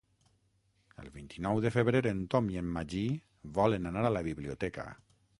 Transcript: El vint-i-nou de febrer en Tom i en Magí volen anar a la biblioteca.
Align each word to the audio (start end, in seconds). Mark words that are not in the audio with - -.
El 1.01 1.09
vint-i-nou 1.17 1.59
de 1.65 1.71
febrer 1.75 2.01
en 2.11 2.23
Tom 2.35 2.49
i 2.53 2.57
en 2.61 2.71
Magí 2.77 3.03
volen 3.59 3.85
anar 3.91 4.07
a 4.09 4.13
la 4.15 4.23
biblioteca. 4.29 4.87